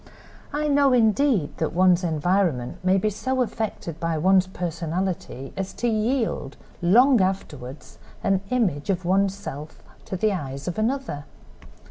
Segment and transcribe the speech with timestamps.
[0.51, 5.87] I know, indeed, that one's environment may be so affected by one's personality as to
[5.87, 7.85] yield, long afterward,
[8.23, 11.25] an image of one's self to the eyes of another.